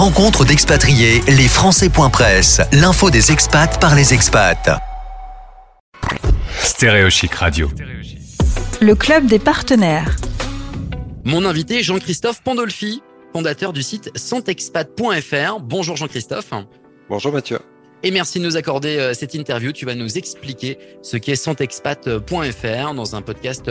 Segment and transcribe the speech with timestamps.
[0.00, 4.80] Rencontre d'expatriés, les Français.press, l'info des expats par les expats.
[6.62, 7.68] Stéréochic Radio.
[8.80, 10.16] Le club des partenaires.
[11.26, 13.02] Mon invité, Jean-Christophe Pandolfi,
[13.34, 15.60] fondateur du site santexpat.fr.
[15.60, 16.50] Bonjour Jean-Christophe.
[17.10, 17.58] Bonjour Mathieu.
[18.02, 19.72] Et merci de nous accorder euh, cette interview.
[19.72, 23.70] Tu vas nous expliquer ce qu'est santexpat.fr dans un podcast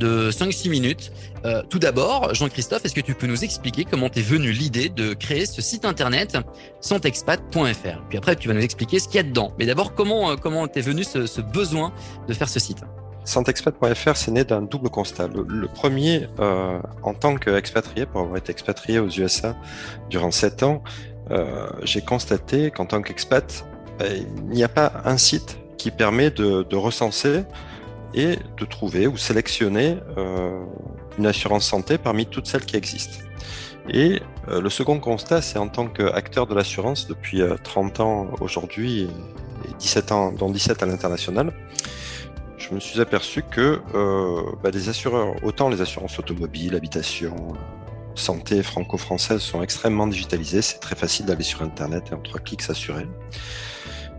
[0.00, 1.12] de 5-6 minutes.
[1.44, 5.14] Euh, tout d'abord, Jean-Christophe, est-ce que tu peux nous expliquer comment t'es venu l'idée de
[5.14, 6.36] créer ce site internet
[6.80, 9.52] santexpat.fr Puis après, tu vas nous expliquer ce qu'il y a dedans.
[9.60, 11.92] Mais d'abord, comment euh, comment t'es venu ce, besoin
[12.26, 12.78] de faire ce site?
[13.24, 15.28] Santexpat.fr, c'est né d'un double constat.
[15.28, 19.54] Le, premier, en tant qu'expatrié, pour avoir été expatrié aux USA
[20.08, 20.82] durant 7 ans,
[21.82, 23.64] j'ai constaté qu'en tant qu'expat,
[23.98, 27.44] ben, il n'y a pas un site qui permet de, recenser
[28.14, 30.62] et de trouver ou sélectionner euh,
[31.18, 33.18] une assurance santé parmi toutes celles qui existent.
[33.88, 38.30] Et euh, le second constat, c'est en tant qu'acteur de l'assurance depuis 30 euh, ans
[38.40, 39.08] aujourd'hui
[39.64, 41.52] et 17 ans, dont 17 à l'international,
[42.58, 43.80] je me suis aperçu que
[44.62, 47.54] bah, les assureurs, autant les assurances automobiles, habitation,
[48.18, 52.62] santé franco-françaises sont extrêmement digitalisées, c'est très facile d'aller sur Internet et en trois clics
[52.62, 53.06] s'assurer.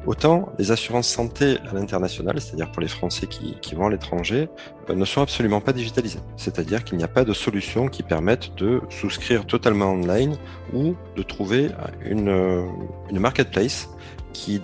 [0.06, 4.48] Autant les assurances santé à l'international, c'est-à-dire pour les Français qui, vont à l'étranger,
[4.90, 6.22] euh, ne sont absolument pas digitalisées.
[6.38, 10.38] C'est-à-dire qu'il n'y a pas de solution qui permette de souscrire totalement online
[10.74, 11.70] ou de trouver
[12.06, 12.66] une, euh,
[13.12, 13.90] marketplace
[14.34, 14.62] qui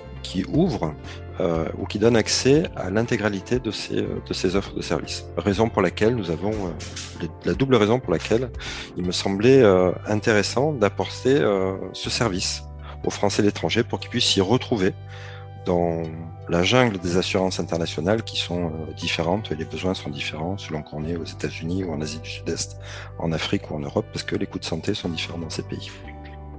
[0.47, 0.95] ouvre
[1.39, 5.25] euh, ou qui donne accès à l'intégralité de ces, de ces offres de services.
[5.37, 6.53] Raison pour laquelle nous avons,
[7.45, 8.49] la double raison pour laquelle
[8.97, 9.63] il me semblait
[10.07, 11.41] intéressant d'apporter
[11.93, 12.63] ce service
[13.03, 14.93] aux Français de l'étranger pour qu'ils puissent s'y retrouver
[15.65, 16.03] dans
[16.47, 20.83] la jungle des assurances internationales qui sont euh, différentes et les besoins sont différents selon
[20.83, 22.77] qu'on est aux États-Unis ou en Asie du Sud-Est,
[23.17, 25.63] en Afrique ou en Europe, parce que les coûts de santé sont différents dans ces
[25.63, 25.89] pays.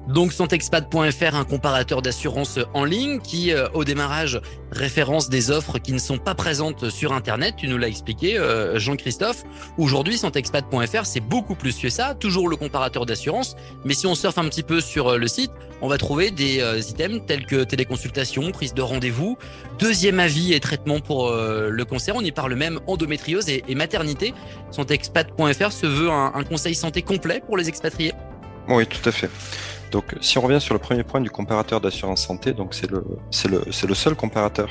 [0.08, 4.40] Donc Santexpat.fr, un comparateur d'assurance en ligne qui, euh, au démarrage,
[4.70, 7.54] référence des offres qui ne sont pas présentes sur Internet.
[7.56, 9.42] Tu nous l'as expliqué, euh, Jean-Christophe.
[9.78, 12.14] Aujourd'hui, Santexpat.fr, c'est beaucoup plus que ça.
[12.14, 13.56] Toujours le comparateur d'assurance.
[13.84, 15.50] Mais si on surfe un petit peu sur euh, le site,
[15.82, 19.36] on va trouver des items tels que téléconsultation, prise de rendez-vous,
[19.78, 22.16] deuxième avis et traitement pour le cancer.
[22.16, 24.32] On y parle même endométriose et, maternité.
[24.70, 28.14] Santexpat.fr se veut un, un conseil santé complet pour les expatriés.
[28.68, 29.28] Oui, tout à fait.
[29.96, 33.02] Donc, si on revient sur le premier point du comparateur d'assurance santé, donc c'est le,
[33.30, 34.68] c'est le, c'est le seul comparateur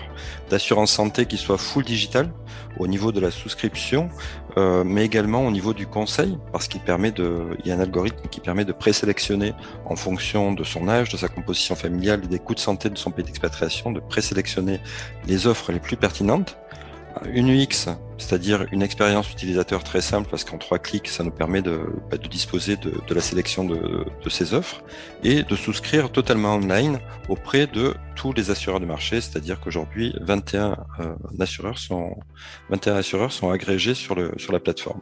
[0.52, 2.32] d'assurance santé qui soit full digital
[2.78, 4.10] au niveau de la souscription,
[4.58, 7.80] euh, mais également au niveau du conseil, parce qu'il permet de, il y a un
[7.80, 9.56] algorithme qui permet de présélectionner
[9.86, 12.98] en fonction de son âge, de sa composition familiale et des coûts de santé de
[13.00, 14.80] son pays d'expatriation, de présélectionner
[15.26, 16.56] les offres les plus pertinentes.
[17.34, 17.88] Une UX,
[18.18, 22.18] c'est-à-dire une expérience utilisateur très simple parce qu'en trois clics, ça nous permet de, bah,
[22.18, 24.84] disposer de, la sélection de, ces offres
[25.24, 27.00] et de souscrire totalement online
[27.30, 32.16] auprès de tous les assureurs de marché, c'est-à-dire qu'aujourd'hui, 21 euh, assureurs sont
[32.70, 35.02] 21 assureurs sont agrégés sur, le, sur la plateforme.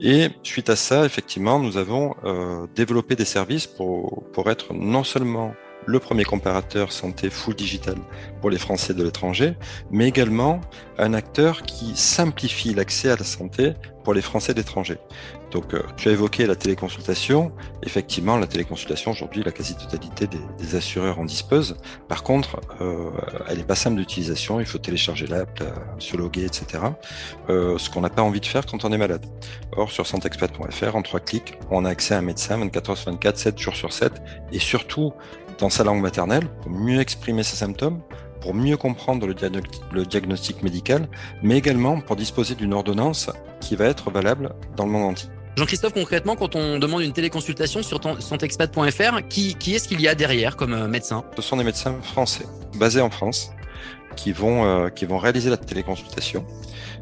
[0.00, 5.04] Et suite à ça, effectivement, nous avons euh, développé des services pour, pour être non
[5.04, 5.54] seulement
[5.86, 7.96] le premier comparateur santé full digital
[8.40, 9.54] pour les Français de l'étranger,
[9.90, 10.60] mais également
[10.98, 13.74] un acteur qui simplifie l'accès à la santé
[14.04, 14.98] pour les Français d'étranger.
[15.50, 17.52] Donc, euh, tu as évoqué la téléconsultation.
[17.82, 21.76] Effectivement, la téléconsultation, aujourd'hui, la quasi-totalité des, assureurs en disposent.
[22.08, 23.10] Par contre, euh,
[23.48, 24.60] elle n'est pas simple d'utilisation.
[24.60, 25.62] Il faut télécharger l'app,
[25.98, 26.84] se loguer, etc.
[27.48, 29.24] Euh, ce qu'on n'a pas envie de faire quand on est malade.
[29.76, 33.10] Or, sur santexpat.fr, en trois clics, on a accès à un médecin 24 heures sur
[33.10, 34.12] 24, 7 jours sur 7.
[34.52, 35.12] Et surtout,
[35.58, 38.00] dans sa langue maternelle, pour mieux exprimer ses symptômes,
[38.40, 41.08] pour mieux comprendre le, diagnostic médical,
[41.42, 43.30] mais également pour disposer d'une ordonnance
[43.60, 45.28] qui va être valable dans le monde entier.
[45.56, 50.14] Jean-Christophe, concrètement, quand on demande une téléconsultation sur santexpat.fr, qui, qui est-ce qu'il y a
[50.14, 51.24] derrière comme euh, médecin?
[51.34, 52.44] Ce sont des médecins français,
[52.74, 53.52] basés en France,
[54.16, 56.44] qui vont, euh, qui vont réaliser la téléconsultation.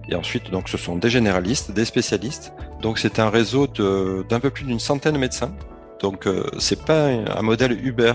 [0.08, 2.52] Et ensuite, donc, ce sont des généralistes, des spécialistes.
[2.80, 5.54] Donc, c'est un réseau d'un peu plus d'une centaine de médecins
[6.00, 8.14] donc euh, c'est pas un modèle Uber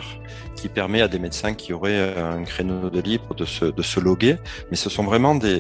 [0.56, 4.00] qui permet à des médecins qui auraient un créneau de libre de se, de se
[4.00, 4.38] loguer,
[4.70, 5.60] mais ce sont vraiment des,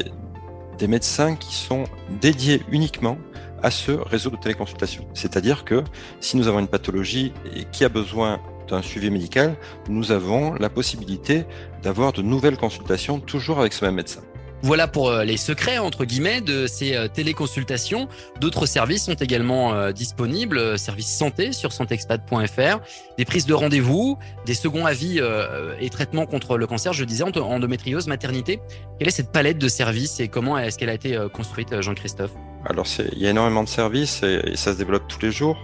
[0.77, 1.83] des médecins qui sont
[2.21, 3.17] dédiés uniquement
[3.61, 5.05] à ce réseau de téléconsultation.
[5.13, 5.83] C'est-à-dire que
[6.19, 9.55] si nous avons une pathologie et qui a besoin d'un suivi médical,
[9.89, 11.45] nous avons la possibilité
[11.83, 14.21] d'avoir de nouvelles consultations toujours avec ce même médecin.
[14.61, 18.07] Voilà pour les secrets, entre guillemets, de ces téléconsultations.
[18.39, 22.79] D'autres services sont également disponibles, services santé sur santexpat.fr,
[23.17, 25.21] des prises de rendez-vous, des seconds avis
[25.79, 28.59] et traitements contre le cancer, je disais, endométriose, maternité.
[28.97, 32.31] Quelle est cette palette de services et comment est-ce qu'elle a été construite, Jean-Christophe?
[32.65, 35.57] Alors, il y a énormément de services et, ça se développe tous les jours.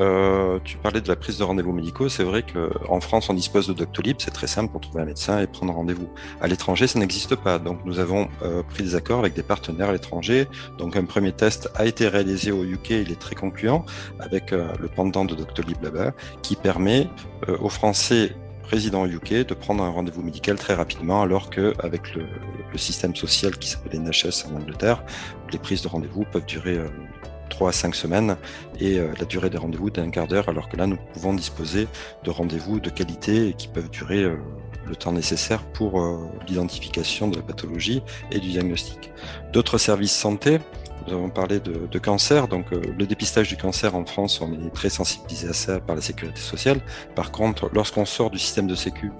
[0.00, 2.08] Euh, tu parlais de la prise de rendez-vous médicaux.
[2.08, 4.16] C'est vrai qu'en France, on dispose de Doctolib.
[4.18, 6.08] C'est très simple pour trouver un médecin et prendre rendez-vous.
[6.40, 7.58] À l'étranger, ça n'existe pas.
[7.58, 10.48] Donc, nous avons euh, pris des accords avec des partenaires à l'étranger.
[10.78, 12.90] Donc, un premier test a été réalisé au UK.
[12.90, 13.84] Il est très concluant
[14.18, 16.12] avec euh, le pendant de Doctolib là-bas
[16.42, 17.08] qui permet
[17.60, 22.14] aux Français résident au UK de prendre un rendez-vous médical très rapidement, alors que avec
[22.14, 22.26] le,
[22.76, 25.02] système social qui s'appelle NHS en Angleterre,
[25.52, 26.78] les prises de rendez-vous peuvent durer
[27.48, 28.36] 3 euh, à 5 semaines
[28.80, 31.88] et euh, la durée des rendez-vous d'un quart d'heure, alors que là, nous pouvons disposer
[32.24, 34.36] de rendez-vous de qualité qui peuvent durer euh,
[34.86, 36.02] le temps nécessaire pour
[36.48, 38.02] l'identification de la pathologie
[38.32, 39.10] et du diagnostic.
[39.52, 40.60] D'autres services santé,
[41.08, 44.70] nous avons parlé de, cancer, donc euh, le dépistage du cancer en France, on est
[44.72, 46.80] très sensibilisé à ça par la sécurité sociale.
[47.16, 49.10] Par contre, lorsqu'on sort du système de sécu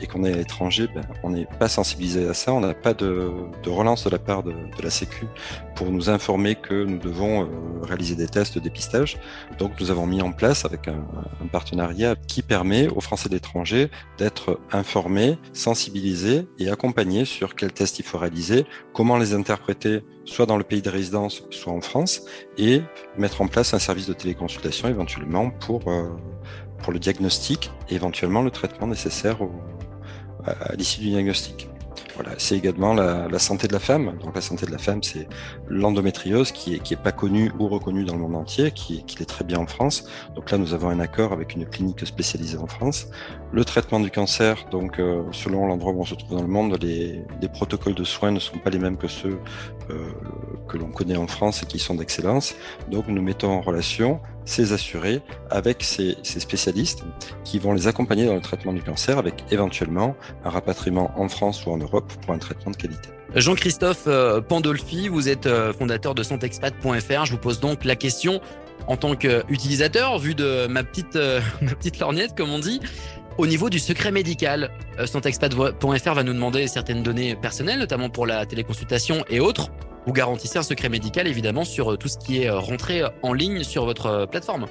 [0.00, 2.94] et, qu'on est à l'étranger, ben, on n'est pas sensibilisé à ça, on n'a pas
[2.94, 3.30] de,
[3.66, 5.26] relance de la part de, la sécu
[5.74, 7.46] pour nous informer que nous devons euh,
[7.82, 9.18] réaliser des tests de dépistage.
[9.58, 11.04] Donc nous avons mis en place avec un,
[11.42, 17.72] un partenariat qui permet aux Français de l'étranger d'être informés, sensibilisés et accompagnés sur quels
[17.72, 21.80] tests il faut réaliser, comment les interpréter soit dans le pays de résidence, soit en
[21.80, 22.22] France,
[22.58, 22.82] et
[23.16, 26.08] mettre en place un service de téléconsultation éventuellement pour, euh,
[26.82, 29.38] pour le diagnostic et éventuellement le traitement nécessaire
[30.44, 31.68] à l'issue du diagnostic.
[32.14, 34.16] Voilà, c'est également la, santé de la femme.
[34.22, 35.28] Donc la santé de la femme, c'est
[35.68, 39.22] l'endométriose qui est, qui est pas connue ou reconnue dans le monde entier, qui, qui
[39.22, 40.08] est très bien en France.
[40.34, 43.08] Donc là, nous avons un accord avec une clinique spécialisée en France.
[43.52, 46.78] Le traitement du cancer, donc euh, selon l'endroit où on se trouve dans le monde,
[46.82, 49.38] les, les, protocoles de soins ne sont pas les mêmes que ceux
[49.90, 50.10] euh,
[50.68, 52.54] que l'on connaît en France et qui sont d'excellence.
[52.90, 55.20] Donc nous mettons en relation ces assurés
[55.50, 57.04] avec ces, spécialistes
[57.44, 61.66] qui vont les accompagner dans le traitement du cancer avec éventuellement un rapatriement en France
[61.66, 63.10] ou en Europe pour un traitement de qualité.
[63.34, 67.26] Jean-Christophe euh, Pandolfi, vous êtes euh, fondateur de santexpat.fr.
[67.26, 68.40] Je vous pose donc la question
[68.86, 72.80] en tant qu'utilisateur, vu de ma petite, euh, ma petite lorgnette, comme on dit.
[73.38, 74.70] Au niveau du secret médical,
[75.04, 79.68] santexpat.fr va nous demander certaines données personnelles, notamment pour la téléconsultation et autres.
[80.06, 83.84] Vous garantissez un secret médical, évidemment, sur tout ce qui est rentré en ligne sur
[83.84, 84.66] votre plateforme.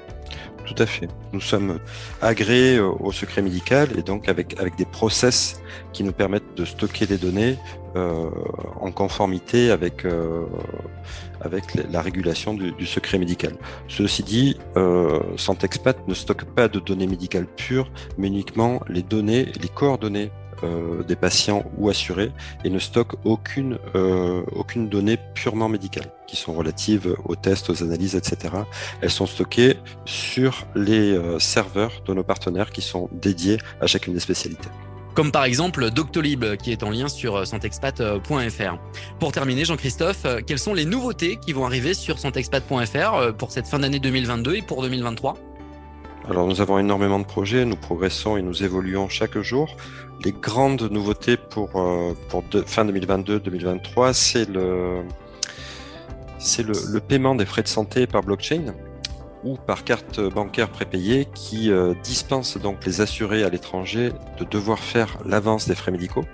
[0.66, 1.08] Tout à fait.
[1.32, 1.80] Nous sommes
[2.24, 5.62] agréés au secret médical et donc avec, avec des process
[5.94, 7.60] qui nous permettent de stocker les données
[7.96, 8.30] euh,
[8.80, 10.46] en conformité avec, euh,
[11.42, 13.56] avec la régulation du, du, secret médical.
[13.88, 19.52] Ceci dit, euh, Santexpat ne stocke pas de données médicales pures, mais uniquement les données,
[19.62, 20.32] les coordonnées
[20.64, 22.32] euh, des patients ou assurés
[22.64, 27.84] et ne stocke aucune, euh, aucune donnée purement médicale qui sont relatives aux tests, aux
[27.84, 28.54] analyses, etc.
[29.02, 29.76] Elles sont stockées
[30.06, 34.70] sur les euh, serveurs de nos partenaires qui sont dédiés à chacune des spécialités
[35.16, 38.78] comme par exemple Doctolib qui est en lien sur santexpat.fr.
[39.20, 43.80] Pour terminer, Jean-Christophe, quelles sont les nouveautés qui vont arriver sur santexpat.fr pour cette fin
[43.80, 45.36] d'année 2022 et pour 2023
[46.28, 49.78] alors nous avons énormément de projets, nous progressons et nous évoluons chaque jour.
[50.24, 52.16] Les grandes nouveautés pour, euh,
[52.66, 55.04] fin 2022-2023, c'est le,
[57.00, 58.74] paiement des frais de santé par blockchain
[59.46, 64.80] ou par carte bancaire prépayée qui euh, dispense donc les assurés à l'étranger de devoir
[64.80, 66.26] faire l'avance des frais médicaux.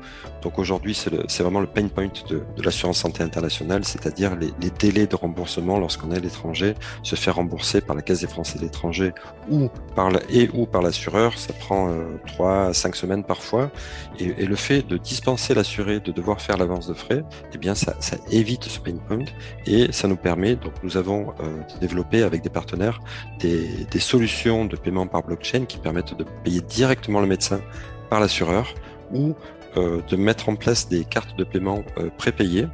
[0.41, 5.15] Donc aujourd'hui, c'est vraiment le pain point de, l'assurance santé internationale, c'est-à-dire les, délais de
[5.15, 6.73] remboursement lorsqu'on est à l'étranger,
[7.03, 9.13] se faire rembourser par la Caisse des Français de l'étranger
[9.49, 13.71] ou par la, et ou par l'assureur, ça prend euh, 3 à 5 semaines parfois.
[14.19, 17.23] Et, le fait de dispenser l'assuré de devoir faire l'avance de frais,
[17.53, 19.25] eh bien ça, ça, évite ce pain point
[19.65, 22.99] et ça nous permet, donc nous avons euh, développé avec des partenaires
[23.39, 27.61] des, des solutions de paiement par blockchain qui permettent de payer directement le médecin
[28.09, 28.73] par l'assureur
[29.13, 29.35] ou
[29.75, 32.67] de mettre en place des cartes de paiement euh, prépayées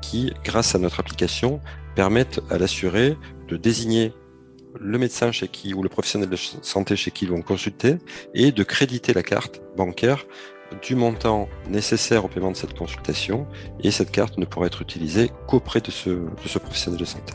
[0.00, 1.60] qui, grâce à notre application,
[1.94, 3.16] permettent à l'assuré
[3.48, 4.12] de désigner
[4.78, 7.96] le médecin chez qui ou le professionnel de santé chez qui ils vont consulter
[8.34, 10.26] et de créditer la carte bancaire
[10.82, 13.46] du montant nécessaire au paiement de cette consultation
[13.80, 17.34] et cette carte ne pourra être utilisée qu'auprès de ce, de ce professionnel de santé.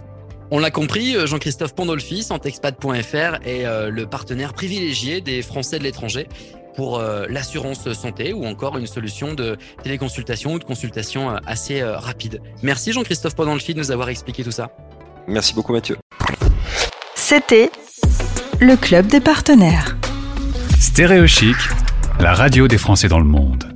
[0.52, 6.28] On l'a compris, euh, Jean-Christophe Pandolfi, santexpat.fr est le partenaire privilégié des Français de l'étranger
[6.80, 11.82] pour euh, l'assurance santé ou encore une solution de téléconsultation ou de consultation euh, assez
[11.82, 12.42] euh, rapide.
[12.64, 14.72] Merci Jean-Christophe pendant le de nous avoir expliqué tout ça.
[15.28, 15.98] Merci beaucoup Mathieu.
[17.16, 17.70] C'était
[18.62, 19.98] le club des partenaires.
[20.80, 21.58] Stéréochic,
[22.18, 23.69] la radio des Français dans le monde.